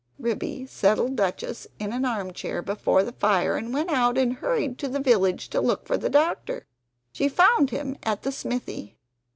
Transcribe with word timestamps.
Ribby 0.17 0.65
settled 0.65 1.15
Duchess 1.15 1.67
in 1.77 1.93
an 1.93 2.05
armchair 2.05 2.63
before 2.63 3.03
the 3.03 3.11
fire, 3.11 3.55
and 3.55 3.71
went 3.71 3.91
out 3.91 4.17
and 4.17 4.33
hurried 4.33 4.79
to 4.79 4.87
the 4.87 4.99
village 4.99 5.47
to 5.49 5.61
look 5.61 5.85
for 5.85 5.95
the 5.95 6.09
doctor. 6.09 6.65
She 7.11 7.29
found 7.29 7.69
him 7.69 7.95
at 8.01 8.23
the 8.23 8.31
smithy. 8.31 8.97